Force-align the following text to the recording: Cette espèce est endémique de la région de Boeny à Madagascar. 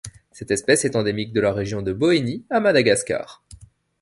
Cette 0.31 0.49
espèce 0.49 0.83
est 0.83 0.95
endémique 0.95 1.31
de 1.31 1.39
la 1.41 1.53
région 1.53 1.83
de 1.83 1.93
Boeny 1.93 2.43
à 2.49 2.59
Madagascar. 2.59 3.43